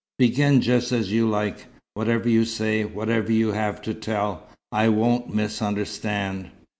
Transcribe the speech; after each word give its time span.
"Begin 0.17 0.61
just 0.61 0.91
as 0.91 1.11
you 1.11 1.29
like. 1.29 1.67
Whatever 1.93 2.27
you 2.27 2.43
say, 2.43 2.83
whatever 2.83 3.31
you 3.31 3.51
have 3.51 3.83
to 3.83 3.93
tell, 3.93 4.47
I 4.71 4.89
won't 4.89 5.31
misunderstand." 5.31 6.49